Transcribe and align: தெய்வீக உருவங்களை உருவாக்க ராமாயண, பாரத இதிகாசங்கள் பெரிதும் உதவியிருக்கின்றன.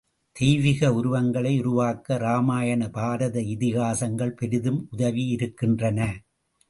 தெய்வீக 0.35 0.93
உருவங்களை 0.93 1.51
உருவாக்க 1.59 2.17
ராமாயண, 2.17 2.89
பாரத 2.89 3.39
இதிகாசங்கள் 3.39 4.35
பெரிதும் 4.35 4.81
உதவியிருக்கின்றன. 4.97 5.99